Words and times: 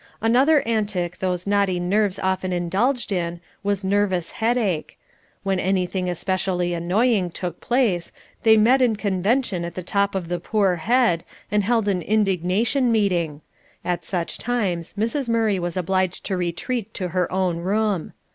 Another 0.19 0.63
antic 0.63 1.17
those 1.17 1.45
naughty 1.45 1.79
nerves 1.79 2.17
often 2.17 2.51
indulged 2.51 3.11
in, 3.11 3.39
was 3.61 3.83
nervous 3.83 4.31
headache; 4.31 4.97
when 5.43 5.59
anything 5.59 6.11
specially 6.15 6.73
annoying 6.73 7.29
took 7.29 7.61
place, 7.61 8.11
they 8.41 8.57
met 8.57 8.81
in 8.81 8.95
convention 8.95 9.63
in 9.63 9.71
the 9.73 9.83
top 9.83 10.15
of 10.15 10.27
the 10.27 10.39
poor 10.39 10.77
head, 10.77 11.23
and 11.51 11.63
held 11.63 11.87
an 11.87 12.01
indignation 12.01 12.91
meeting; 12.91 13.41
at 13.85 14.03
such 14.03 14.39
times 14.39 14.95
Mrs. 14.97 15.29
Murray 15.29 15.59
was 15.59 15.77
obliged 15.77 16.25
to 16.25 16.35
retreat 16.35 16.95
to 16.95 17.09
her 17.09 17.31
own 17.31 17.57
room. 17.59 18.13